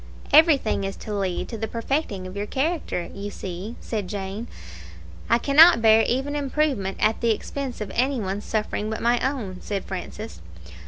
[0.33, 4.47] "Everything is to lead to the perfecting of your character, you see," said Jane.
[5.29, 9.61] "I cannot bear even improvement at the expense of any one's suffering but my own,"
[9.61, 10.41] said Francis.